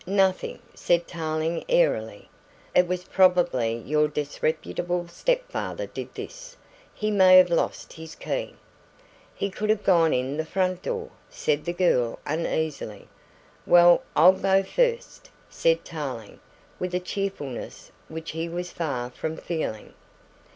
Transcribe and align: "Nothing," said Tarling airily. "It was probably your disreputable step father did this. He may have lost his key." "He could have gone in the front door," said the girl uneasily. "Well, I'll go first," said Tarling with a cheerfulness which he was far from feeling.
"Nothing," 0.07 0.57
said 0.73 1.07
Tarling 1.07 1.63
airily. 1.69 2.27
"It 2.73 2.87
was 2.87 3.03
probably 3.03 3.77
your 3.77 4.07
disreputable 4.07 5.07
step 5.07 5.47
father 5.51 5.85
did 5.85 6.15
this. 6.15 6.57
He 6.95 7.11
may 7.11 7.37
have 7.37 7.51
lost 7.51 7.93
his 7.93 8.15
key." 8.15 8.55
"He 9.35 9.51
could 9.51 9.69
have 9.69 9.83
gone 9.83 10.11
in 10.11 10.37
the 10.37 10.43
front 10.43 10.81
door," 10.81 11.11
said 11.29 11.65
the 11.65 11.73
girl 11.73 12.17
uneasily. 12.25 13.09
"Well, 13.67 14.01
I'll 14.15 14.31
go 14.33 14.63
first," 14.63 15.29
said 15.51 15.85
Tarling 15.85 16.39
with 16.79 16.95
a 16.95 16.99
cheerfulness 16.99 17.91
which 18.07 18.31
he 18.31 18.49
was 18.49 18.71
far 18.71 19.11
from 19.11 19.37
feeling. 19.37 19.93